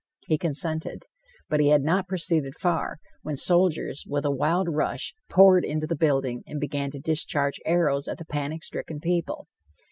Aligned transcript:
He 0.25 0.39
consented. 0.39 1.03
But 1.47 1.59
he 1.59 1.67
had 1.67 1.83
not 1.83 2.07
proceeded 2.07 2.55
far 2.55 2.97
when 3.21 3.35
soldiers, 3.35 4.03
with 4.09 4.25
a 4.25 4.31
wild 4.31 4.67
rush, 4.67 5.13
poured 5.29 5.63
into 5.63 5.85
the 5.85 5.95
building 5.95 6.41
and 6.47 6.59
began 6.59 6.89
to 6.89 6.99
discharge 6.99 7.61
arrows 7.67 8.07
at 8.07 8.17
the 8.17 8.25
panic 8.25 8.63
stricken 8.63 8.99
people. 8.99 9.47